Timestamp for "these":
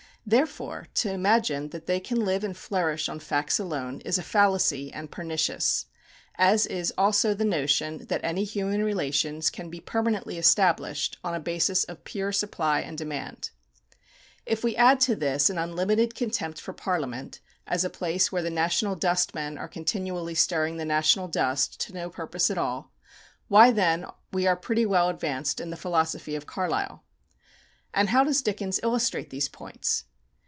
29.31-29.49